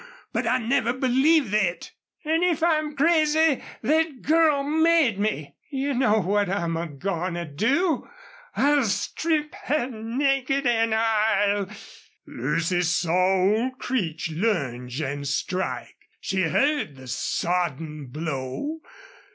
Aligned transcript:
But 0.33 0.47
I 0.47 0.57
never 0.57 0.93
believed 0.93 1.51
thet." 1.51 1.91
"An' 2.25 2.41
if 2.41 2.63
I'm 2.63 2.95
crazy, 2.95 3.61
thet 3.83 4.23
girl 4.23 4.63
made 4.63 5.19
me.... 5.19 5.53
You 5.69 5.93
know 5.93 6.17
what 6.19 6.49
I'm 6.49 6.75
a 6.75 6.87
goin' 6.87 7.35
to 7.35 7.45
do?... 7.45 8.09
I'll 8.55 8.85
strip 8.85 9.53
her 9.65 9.91
naked 9.91 10.65
an' 10.65 10.93
I'll" 10.95 11.67
Lucy 12.25 12.81
saw 12.81 13.13
old 13.43 13.77
Creech 13.77 14.31
lunge 14.31 14.99
and 15.01 15.27
strike. 15.27 15.97
She 16.19 16.41
heard 16.45 16.95
the 16.95 17.07
sodden 17.07 18.07
blow. 18.07 18.79